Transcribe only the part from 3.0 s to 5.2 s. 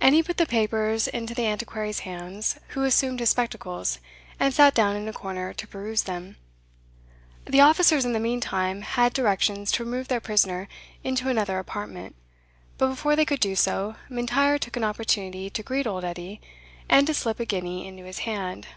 his spectacles, and sat down in a